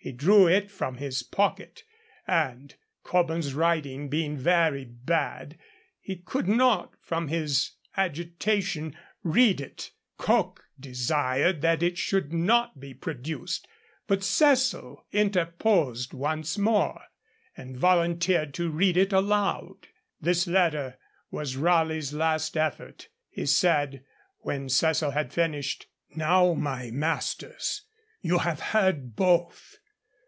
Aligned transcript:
He 0.00 0.12
drew 0.12 0.46
it 0.46 0.70
from 0.70 0.96
his 0.98 1.22
pocket, 1.24 1.82
and, 2.26 2.74
Cobham's 3.02 3.52
writing 3.52 4.08
being 4.08 4.38
very 4.38 4.84
bad, 4.84 5.58
he 6.00 6.16
could 6.16 6.48
not, 6.48 6.94
from 7.02 7.28
his 7.28 7.72
agitation, 7.96 8.96
read 9.24 9.60
it; 9.60 9.90
Coke 10.16 10.64
desired 10.78 11.60
that 11.62 11.82
it 11.82 11.98
should 11.98 12.32
not 12.32 12.78
be 12.80 12.94
produced, 12.94 13.66
but 14.06 14.22
Cecil 14.22 15.04
interposed 15.12 16.14
once 16.14 16.56
more, 16.56 17.02
and 17.56 17.76
volunteered 17.76 18.54
to 18.54 18.70
read 18.70 18.96
it 18.96 19.12
aloud. 19.12 19.88
This 20.20 20.46
letter 20.46 20.96
was 21.30 21.56
Raleigh's 21.56 22.14
last 22.14 22.56
effort. 22.56 23.08
He 23.28 23.44
said, 23.46 24.04
when 24.38 24.68
Cecil 24.68 25.10
had 25.10 25.32
finished, 25.34 25.86
'Now, 26.10 26.54
my 26.54 26.90
masters, 26.92 27.82
you 28.22 28.38
have 28.38 28.60
heard 28.60 29.16
both. 29.16 29.74